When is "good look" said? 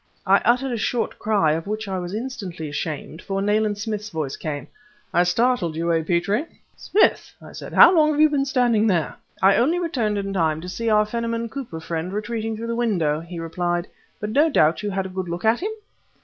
15.09-15.45